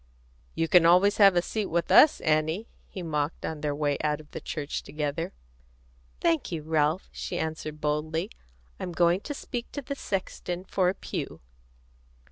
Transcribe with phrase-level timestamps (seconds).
[0.55, 4.19] "You can always have a seat with us, Annie," he mocked, on their way out
[4.19, 5.31] of the church together.
[6.19, 8.31] "Thank you, Ralph," she answered boldly.
[8.79, 11.41] "I'm going to speak to the sexton for a pew."